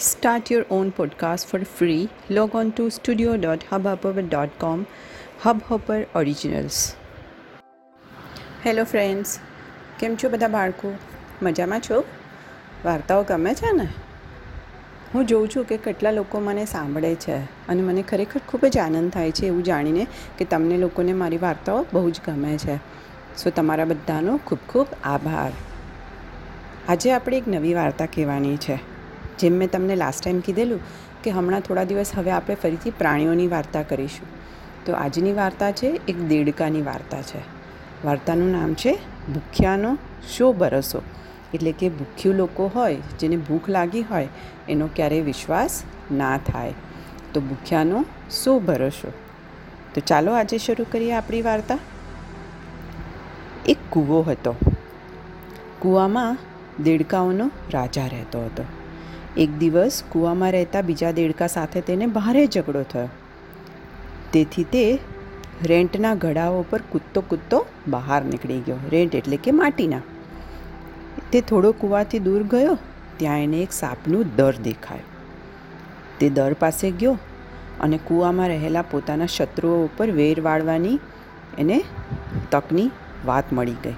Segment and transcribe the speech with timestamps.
[0.00, 2.08] Start your own podcast for free.
[2.30, 4.86] Log on to studio.hubhopper.com.
[5.42, 6.78] Hubhopper Originals.
[8.66, 9.32] Hello friends
[9.98, 10.92] કેમ છો બધા બાળકો
[11.42, 11.98] મજામાં છો
[12.84, 13.86] વાર્તાઓ ગમે છે ને
[15.14, 17.36] હું જોઉં છું કે કેટલા લોકો મને સાંભળે છે
[17.68, 20.06] અને મને ખરેખર ખૂબ જ આનંદ થાય છે એવું જાણીને
[20.38, 22.78] કે તમને લોકોને મારી વાર્તાઓ બહુ જ ગમે છે
[23.36, 25.50] સો તમારા બધાનો ખૂબ ખૂબ આભાર
[26.88, 28.78] આજે આપણે એક નવી વાર્તા કહેવાની છે
[29.40, 30.80] જેમ મેં તમને લાસ્ટ ટાઈમ કીધેલું
[31.24, 34.26] કે હમણાં થોડા દિવસ હવે આપણે ફરીથી પ્રાણીઓની વાર્તા કરીશું.
[34.86, 37.40] તો આજની વાર્તા છે, એક દેડકાની વાર્તા છે.
[38.04, 38.98] વાર્તાનું નામ છે,
[39.34, 39.98] ભૂખ્યાનો
[40.36, 41.02] શો બરસો.
[41.54, 44.28] એટલે કે ભૂખ્યું લોકો હોય, જેને ભૂખ લાગી હોય,
[44.68, 45.82] એનો ક્યારેય વિશ્વાસ
[46.12, 46.74] ના થાય.
[47.34, 49.12] તો ભૂખ્યાનો શો ભરોસો
[49.94, 51.78] તો ચાલો આજે શરૂ કરીએ આપણી વાર્તા.
[53.66, 54.54] એક કૂવો હતો.
[55.78, 56.38] કૂવામાં
[56.82, 58.62] દેડકાઓનો રાજા રહેતો હતો.
[59.36, 63.08] એક દિવસ કૂવામાં રહેતા બીજા દેડકા સાથે તેને ભારે ઝઘડો થયો.
[64.32, 64.98] તેથી તે
[65.64, 68.76] રેન્ટના ઘડાઓ પર કૂદતો કૂદતો બહાર નીકળી ગયો.
[68.90, 70.00] રેન્ટ એટલે કે માટીના.
[71.32, 72.78] તે થોડો કૂવાથી દૂર ગયો,
[73.16, 75.04] ત્યાં એને એક સાપનું દર દેખાયું.
[76.18, 77.18] તે દર પાસે ગયો
[77.80, 80.98] અને કૂવામાં રહેલા પોતાના શત્રુઓ ઉપર વેર વાળવાની
[81.58, 81.82] એને
[82.50, 82.90] તકની
[83.26, 83.94] વાત મળી ગઈ.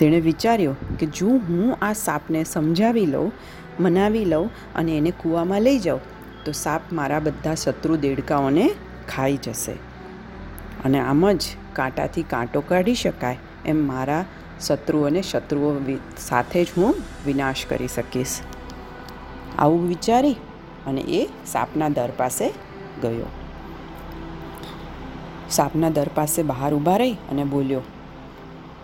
[0.00, 3.32] તેણે વિચાર્યો કે જો હું આ સાપને સમજાવી લઉં
[3.80, 6.00] મનાવી લઉં અને એને કૂવામાં લઈ જાઉં,
[6.44, 8.70] તો સાપ મારા બધા શત્રુ દેડકાઓને
[9.08, 9.72] ખાઈ જશે.
[10.84, 14.24] અને આમ જ કાંટાથી કાંટો કાઢી શકાય એમ મારા
[14.60, 15.70] શત્રુઓને શત્રુઓ
[16.18, 16.94] સાથે જ હું
[17.26, 18.34] વિનાશ કરી શકીશ.
[19.58, 20.36] આવું વિચારી
[20.86, 22.46] અને એ સાપના દર પાસે
[23.02, 23.30] ગયો.
[25.50, 27.82] સાપના દર પાસે બહાર ઊભા રહી અને બોલ્યો,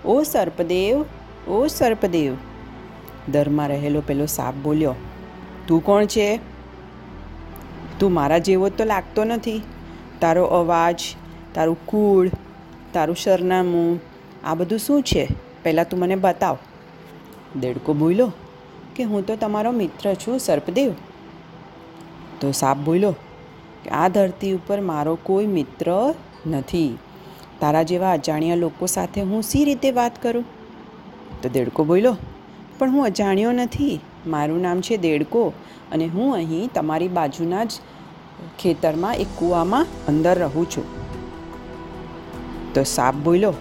[0.04, 1.04] ઓ સર્પદેવ
[1.48, 2.34] ઓ સર્પદેવ
[3.28, 4.94] દરમાં રહેલો પેલો સાપ બોલ્યો,
[5.68, 6.40] તું કોણ છે?
[7.98, 9.62] તું મારા જેવો તો લાગતો નથી.
[10.20, 11.00] તારો અવાજ,
[11.54, 12.28] તારું કુળ,
[12.92, 14.00] તારું સરનામું,
[14.44, 15.28] આ બધું શું છે?
[15.62, 16.58] પહેલાં તું મને બતાવ.
[17.60, 18.32] દેડકો બોલ્યો,
[18.96, 20.92] કે હું તો તમારો મિત્ર છું, સર્પદેવ.
[22.40, 23.12] તો સાપ બોલ્યો,
[23.84, 26.14] કે આ ધરતી ઉપર મારો કોઈ મિત્ર
[26.46, 26.98] નથી.
[27.60, 30.44] તારા જેવા અજાણ્યા લોકો સાથે હું સી રીતે વાત કરું?
[31.42, 32.16] તો દેડકો બોલ્યો
[32.80, 34.00] પણ હું અજાણ્યો નથી.
[34.26, 35.52] મારું નામ છે દેડકો
[35.92, 37.72] અને હું અહીં તમારી બાજુના જ
[38.58, 40.86] ખેતરમાં એક કૂવામાં અંદર રહું છું.
[42.74, 43.54] તો સાપ બોલ્યો,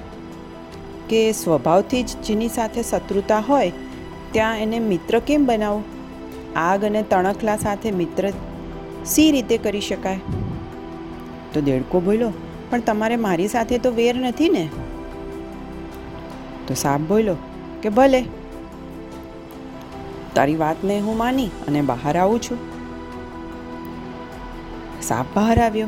[1.10, 3.72] કે સ્વભાવથી જ જેની સાથે શત્રુતા હોય,
[4.32, 5.84] ત્યાં એને મિત્ર કેમ બનાવો?
[6.56, 8.32] આગ અને તણખલા સાથે મિત્ર
[9.06, 10.20] સી રીતે કરી શકાય?
[11.54, 12.32] તો દેડકો બોલ્યો,
[12.70, 14.66] પણ તમારે મારી સાથે તો વેર નથી ને?
[16.68, 17.36] તો સાપ બોલ્યો,
[17.82, 18.22] કે ભલે
[20.36, 22.58] તારી વાતને હું માની અને બહાર આવું છું.
[25.02, 25.88] સાપ બહાર આવ્યો.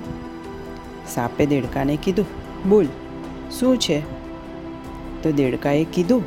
[1.09, 2.25] સાપે દેડકાને કીધું,
[2.69, 2.85] બોલ,
[3.59, 3.99] શું છે?
[5.23, 6.23] તો દેડકાએ કીધું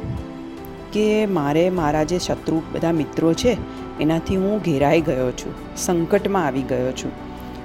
[0.92, 3.56] કે, મારે મારા જે શત્રુ બધા મિત્રો છે,
[4.00, 7.12] એનાથી હું ઘેરાઈ ગયો છું, સંકટમાં આવી ગયો છું.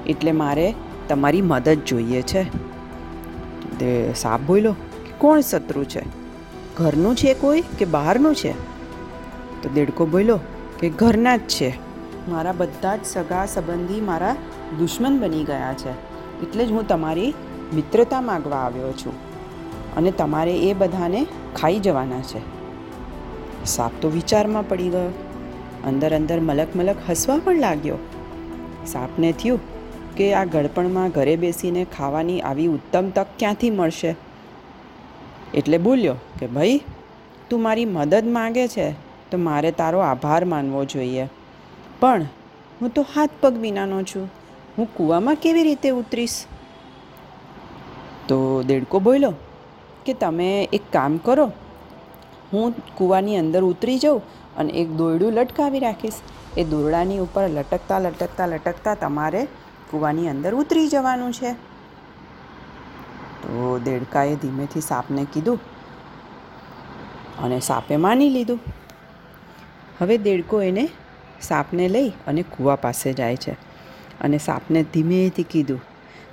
[0.06, 0.74] એટલે મારે
[1.09, 2.44] તમારી મદદ જોઈએ છે.
[3.78, 4.76] તે સાપ બોલ્યો,
[5.18, 6.02] કોણ શત્રુ છે?
[6.76, 8.69] ઘરનું છે કોઈ કે બહારનું છે?
[9.64, 10.40] તો દેડકો બોલ્યો
[10.80, 11.70] કે ઘરના જ છે.
[12.30, 14.36] મારા બધા જ સગા સંબંધી મારા
[14.80, 15.90] દુશ્મન બની ગયા છે.
[16.42, 17.34] એટલે જ હું તમારી
[17.74, 19.14] મિત્રતા માગવા આવ્યો છું.
[19.96, 22.42] અને તમારે એ બધાને ખાઈ જવાના છે.
[23.66, 25.14] સાપ તો વિચારમાં પડી ગયો.
[25.88, 27.97] અંદર અંદર મલક મલક હસવા પણ લાગ્યો.
[28.88, 29.59] સાપને થયું
[30.16, 34.16] કે આ ગળપણમાં ઘરે બેસીને ખાવાની આવી ઉત્તમ તક ક્યાંથી મળશે?
[35.53, 36.81] એટલે બોલ્યો કે ભાઈ,
[37.50, 39.09] તું મારી મદદ માગે છે.
[39.31, 41.25] તો મારે તારો આભાર માનવો જોઈએ.
[42.00, 42.25] પણ
[42.81, 44.29] હું તો હાથ પગ વિનાનો છું.
[44.78, 46.45] હું કૂવામાં કેવી રીતે ઉતરીશ?
[48.28, 49.34] તો દેડકો બોલ્યો
[50.06, 51.51] કે તમે એક કામ કરો.
[52.53, 54.22] હું કૂવાની અંદર ઉતરી જાઉં
[54.57, 56.19] અને એક દોરડું લટકાવી રાખીશ.
[56.57, 59.41] એ દોરડાની ઉપર લટકતા લટકતા લટકતા તમારે
[59.91, 61.52] કૂવાની અંદર ઉતરી જવાનું છે.
[63.41, 65.59] તો દેડકાએ ધીમેથી સાપને કીધું
[67.43, 68.59] અને સાપે માની લીધું.
[69.99, 70.90] હવે દેડકો એને
[71.41, 73.51] સાપને લઈ અને કૂવા પાસે જાય છે.
[74.22, 75.81] અને સાપને ધીમેથી કીધું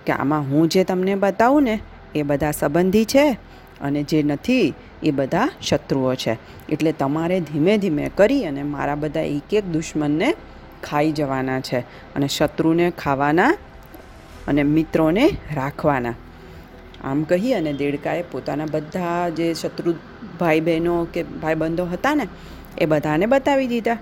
[0.06, 1.80] કે આમાં હું જે તમને બતાવું ને,
[2.14, 3.32] એ બધા સંબંધી છે
[3.80, 6.38] અને જે નથી, એ બધા શત્રુઓ છે.
[6.68, 10.34] એટલે તમારે ધીમે ધીમે કરી અને મારા બધા એક એક દુશ્મનને
[10.82, 11.78] ખાઈ જવાના છે
[12.14, 13.56] અને શત્રુને ખાવાના
[14.48, 16.14] અને મિત્રોને રાખવાના.
[17.04, 19.94] આમ કહી અને દેડકાએ પોતાના બધા જે શત્રુ
[20.40, 22.28] ભાઈ બહેનો કે ભાઈબંધો હતા ને
[22.78, 23.98] એ બધાને બતાવી દીધા.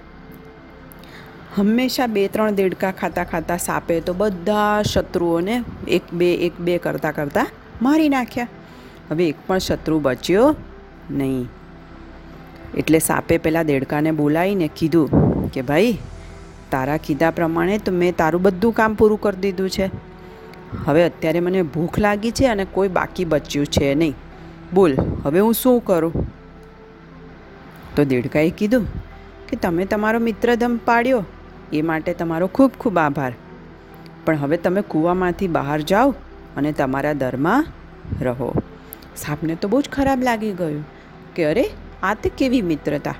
[1.57, 5.57] હંમેશા બે ત્રણ દેડકા ખાતા ખાતા સાપે તો બધા શત્રુઓને
[5.89, 7.47] એક બે એક બે કરતાં કરતાં
[7.83, 8.49] મારી નાખ્યા.
[9.11, 10.49] હવે એક પણ શત્રુ બચ્યો
[11.11, 11.45] નહીં.
[12.77, 15.09] એટલે સાપે પહેલાં દેડકાને બોલાવીને કીધું
[15.51, 15.95] કે ભાઈ,
[16.71, 19.91] તારા કીધા પ્રમાણે તો મેં તારું બધું કામ પૂરું કરી દીધું છે.
[20.87, 24.15] હવે અત્યારે મને ભૂખ લાગી છે અને કોઈ બાકી બચ્યું છે નહીં.
[24.75, 26.13] બોલ, હવે હું શું કરું?
[27.97, 28.87] તો દેડકાએ કીધું
[29.49, 31.25] કે તમે તમારો મિત્રધમ પાડ્યો,
[31.73, 33.33] એ માટે તમારો ખૂબ ખૂબ આભાર.
[34.25, 36.15] પણ હવે તમે કૂવામાંથી બહાર જાઓ
[36.57, 37.67] અને તમારા દરમાં
[38.21, 38.51] રહો.
[39.17, 40.85] સાપને તો બહુ જ ખરાબ લાગી ગયું
[41.35, 41.65] કે અરે,
[42.03, 43.15] આ તે કેવી મિત્રતા?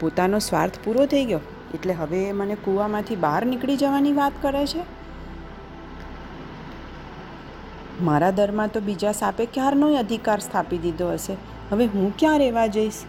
[0.00, 1.40] પોતાનો સ્વાર્થ પૂરો થઈ ગયો,
[1.74, 4.82] એટલે હવે મને કૂવામાંથી બહાર નીકળી જવાની વાત કરે છે?
[8.02, 11.36] મારા દરમાં તો બીજા સાપે ક્યારનો અધિકાર સ્થાપી દીધો હશે?
[11.70, 13.00] હવે હું ક્યાં રહેવા જઈશ?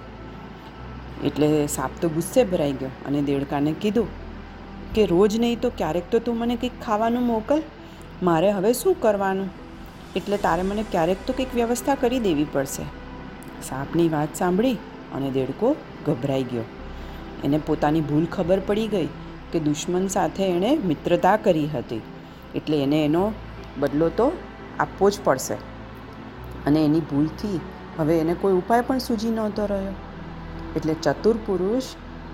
[1.24, 4.08] એટલે સાપ તો ગુસ્સે ભરાઈ ગયો અને દેડકાને કીધું
[4.96, 7.62] કે, રોજ નહીં તો ક્યારેક તો તું મને કંઈક ખાવાનું મોકલ.
[8.24, 9.50] મારે હવે શું કરવાનું?
[10.16, 12.84] એટલે તારે મને ક્યારેક તો કંઈક વ્યવસ્થા કરી દેવી પડશે.
[13.64, 14.74] સાપની વાત સાંભળી
[15.16, 15.76] અને દેડકો
[16.06, 16.64] ગભરાઈ ગયો.
[17.44, 19.08] એને પોતાની ભૂલ ખબર પડી ગઈ
[19.52, 22.02] કે દુશ્મન સાથે એણે મિત્રતા કરી હતી.
[22.56, 23.34] એટલે એને એનો
[23.80, 24.32] બદલો તો
[24.80, 25.54] આપવો જ પડશે.
[26.66, 27.60] અને એની ભૂલથી
[27.98, 29.94] હવે એને કોઈ ઉપાય પણ સૂજી નહોતો રહ્યો.
[30.76, 31.88] એટલે ચતુર પુરુષ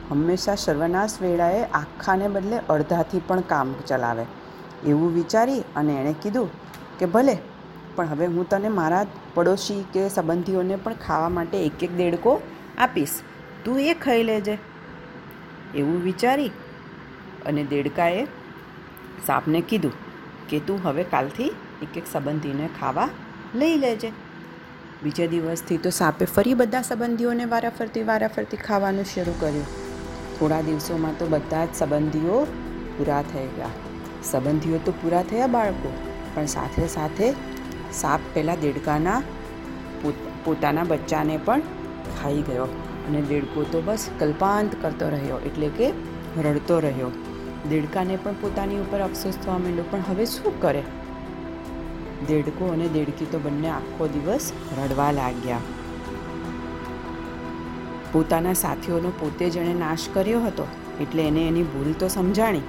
[0.10, 4.25] હંમેશા સર્વનાશ વેળાએ આખાને બદલે અડધાથી પણ કામ ચલાવે.
[4.86, 6.50] એવું વિચારી અને એણે કીધું
[7.00, 7.36] કે ભલે,
[7.95, 9.06] પણ હવે હું તને મારા
[9.36, 12.34] પડોશી કે સંબંધીઓને પણ ખાવા માટે એક એક દેડકો
[12.78, 13.16] આપીશ.
[13.66, 14.56] તું એ ખાઈ લેજે.
[15.75, 16.51] એવું વિચારી
[17.45, 18.22] અને દેડકાએ
[19.25, 19.95] સાપને કીધું
[20.50, 21.51] કે તું હવે કાલથી
[21.81, 23.10] એક એક સંબંધીને ખાવા
[23.56, 24.10] લઈ લેજે.
[25.04, 29.68] બીજા દિવસથી તો સાપે ફરી બધા સંબંધીઓને વારાફરતી વારાફરતી ખાવાનું શરૂ કર્યું.
[30.38, 32.40] થોડા દિવસોમાં તો બધા જ સંબંધીઓ
[32.96, 33.76] પૂરા થઈ ગયા.
[34.32, 35.92] સંબંધીઓ તો પૂરા થયા બાળકો,
[36.34, 37.28] પણ સાથે સાથે
[38.02, 39.20] સાપ પહેલાં દેડકાના
[40.46, 41.62] પોતાના બચ્ચાને પણ
[42.18, 42.68] ખાઈ ગયો
[43.08, 45.88] અને દેડકો તો બસ કલ્પાંત કરતો રહ્યો, એટલે કે
[46.46, 47.12] રડતો રહ્યો.
[47.72, 50.84] દેડકાને પણ પોતાની ઉપર અફસોસ થવા માંડ્યો, પણ હવે શું કરે?
[52.25, 55.60] દેડકો અને દેડકી તો બંને આખો દિવસ રડવા લાગ્યા.
[58.14, 60.68] પોતાના સાથીઓનો પોતે જેણે નાશ કર્યો હતો,
[61.02, 62.62] એટલે એને એની ભૂલ તો સમજાણી,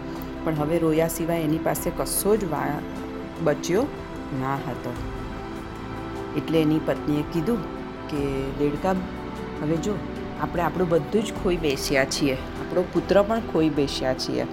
[0.45, 2.81] પણ હવે રોયા સિવાય એની પાસે કશો જ વા,
[3.45, 3.87] બચ્યો
[4.41, 4.91] ના હતો.
[6.37, 7.59] એટલે એની પત્નીએ કીધું
[8.11, 8.17] કે,
[8.59, 8.95] દેડકા,
[9.62, 9.95] હવે જો,
[10.41, 14.47] આપણે આપણું બધું જ ખોઈ બેસ્યા છીએ, આપણો પુત્ર પણ ખોઈ બેસ્યા છીએ.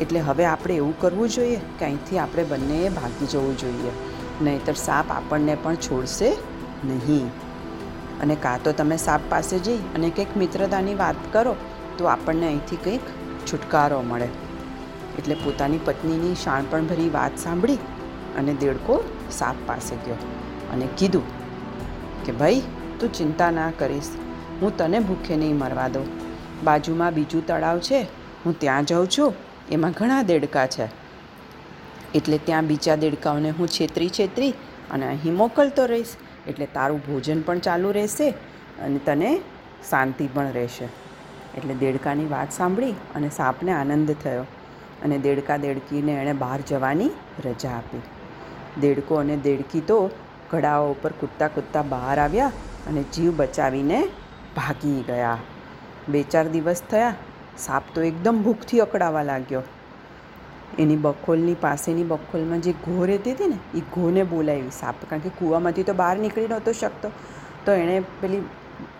[0.00, 4.11] એટલે હવે આપણે એવું કરવું જોઈએ, કે અહીંથી આપણે બંનેએ ભાગી જવું જોઈએ.
[4.42, 6.36] નહીંતર સાપ આપણને પણ છોડશે
[6.84, 7.26] નહીં.
[8.20, 11.56] અને કાં તો તમે સાપ પાસે જઈ અને કંઈક મિત્રતાની વાત કરો,
[11.98, 13.00] તો આપણને અહીંથી કંઈક
[13.46, 14.28] છુટકારો મળે.
[15.18, 17.74] એટલે પોતાની પત્નીની શાણપણભરી વાત સાંભળી
[18.38, 20.14] અને દેડકો સાપ પાસે ગયો
[20.72, 21.22] અને કીધું
[22.24, 22.62] કે, ભાઈ,
[23.00, 24.08] તું ચિંતા ના કરીશ.
[24.60, 26.06] હું તને ભૂખે નહીં મરવા દઉં.
[26.64, 28.02] બાજુમાં બીજું તળાવ છે.
[28.46, 29.34] હું ત્યાં જાઉં છું.
[29.70, 31.01] એમાં ઘણા દેડકા છે.
[32.18, 34.52] એટલે ત્યાં બીજા દેડકાઓને હું છેતરી છેતરી
[34.94, 36.14] અને અહીં મોકલતો રહીશ.
[36.50, 38.26] એટલે તારું ભોજન પણ ચાલુ રહેશે
[38.86, 39.30] અને તને
[39.90, 40.86] શાંતિ પણ રહેશે.
[41.58, 44.44] એટલે દેડકાની વાત સાંભળી અને સાપને આનંદ થયો
[45.04, 47.12] અને દેડકા દેડકીને એણે બહાર જવાની
[47.46, 48.02] રજા આપી.
[48.84, 49.98] દેડકો અને દેડકી તો
[50.52, 52.52] ઘડાઓ ઉપર કૂદતા કૂદતા બહાર આવ્યા
[52.88, 53.98] અને જીવ બચાવીને
[54.56, 55.38] ભાગી ગયા.
[56.12, 57.14] બે ચાર દિવસ થયા,
[57.66, 59.62] સાપ તો એકદમ ભૂખથી અકળાવા લાગ્યો.
[60.78, 64.94] એની બખોલની પાસેની બખોલમાં જે ઘો રહેતી હતી ને, એ ઘોને બોલાવી સાપ.
[65.10, 67.10] કારણ કે કૂવામાંથી તો બહાર નીકળી નહોતો શકતો.
[67.66, 68.38] તો એણે પેલી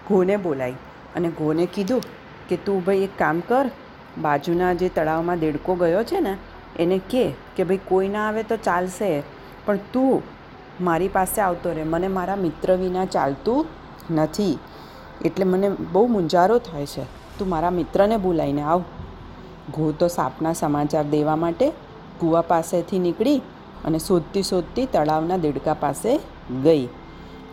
[0.09, 0.73] ઘોને બોલાવી
[1.17, 2.03] અને ઘોને કીધું
[2.49, 3.71] કે તું ભાઈ એક કામ કર,
[4.19, 6.37] બાજુના જે તળાવમાં દેડકો ગયો છે ને,
[6.79, 9.23] એને કહે કે ભાઈ કોઈ ના આવે તો ચાલશે.
[9.67, 10.23] પણ તું
[10.81, 11.83] મારી પાસે આવતો રહે.
[11.83, 13.67] મને મારા મિત્ર વિના ચાલતું
[14.15, 14.59] નથી.
[15.25, 17.05] એટલે મને બહુ મૂંઝારો થાય છે.
[17.39, 18.83] તું મારા મિત્રને બોલાવીને આવ.
[19.71, 21.73] ઘો તો સાપના સમાચાર દેવા માટે
[22.21, 23.39] કૂવા પાસેથી નીકળી
[23.85, 26.21] અને શોધતી શોધતી તળાવના દેડકા પાસે
[26.63, 26.87] ગઈ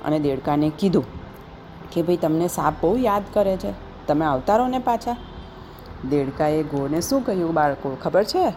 [0.05, 1.03] અને દેડકાને કીધું
[1.91, 3.73] કે ભાઈ તમને સાપ બહુ યાદ કરે છે,
[4.07, 5.15] તમે આવતા રહો ને પાછા?
[6.09, 8.53] દેડકાએ ઘોને શું કહ્યું બાળકો, ખબર છે?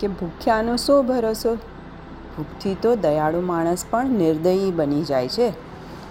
[0.00, 1.54] કે ભૂખ્યાનો શો ભરોસો?
[2.36, 5.52] ભૂખથી તો દયાળુ માણસ પણ નિર્દયી બની જાય છે.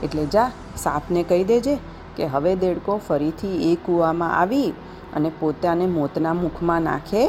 [0.03, 1.77] એટલે જા, સાપને કહી દેજે
[2.15, 4.74] કે હવે દેડકો ફરીથી એ કૂવામાં આવી
[5.15, 7.24] અને પોતાને મોતના મુખમાં નાખે?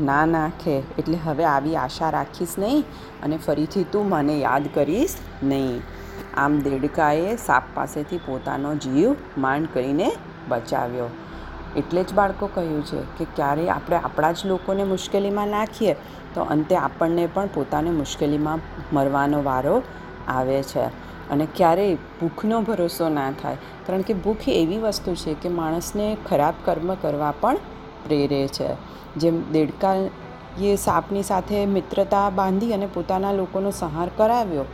[0.00, 0.76] ના નાખે.
[0.98, 2.84] એટલે હવે આવી આશા રાખીશ નહીં
[3.22, 5.80] અને ફરીથી તું મને યાદ કરીશ નહીં.
[6.36, 10.08] આમ દેડકાએ સાપ પાસેથી પોતાનો જીવ માંડ કરીને
[10.48, 11.10] બચાવ્યો.
[11.76, 15.94] એટલે જ બાળકો કહ્યું છે કે ક્યારેય આપણે આપણા જ લોકોને મુશ્કેલીમાં નાખીએ,
[16.34, 18.60] તો અંતે આપણને પણ પોતાને મુશ્કેલીમાં
[18.92, 19.82] મરવાનો વારો
[20.28, 20.84] આવે છે.
[21.30, 23.58] અને ક્યારેય ભૂખનો ભરોસો ના થાય.
[23.86, 27.56] કારણ કે ભૂખ એવી વસ્તુ છે કે માણસને ખરાબ કર્મ કરવા પણ
[28.06, 28.70] પ્રેરે છે.
[29.16, 34.64] જેમ દેડકાએ સાપની સાથે મિત્રતા બાંધી અને પોતાના લોકોનો સંહાર કરાવ્યો,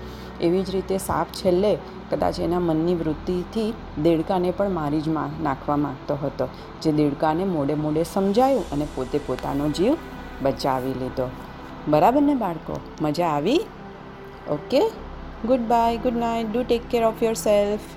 [0.40, 1.72] એવી જ રીતે સાપ છેલ્લે
[2.10, 3.70] કદાચ એના મનની વૃત્તિથી
[4.02, 5.08] દેડકાને પણ મારી જ
[5.42, 6.48] નાખવા માગતો હતો,
[6.82, 9.96] જે દેડકાને મોડે મોડે સમજાયું અને પોતે પોતાનો જીવ
[10.42, 11.26] બચાવી લીધો.
[11.88, 12.80] બરાબર ને બાળકો?
[13.02, 13.60] મજા આવી?
[14.50, 14.82] Okay?
[15.45, 17.97] Goodbye, good night, do take care of yourself.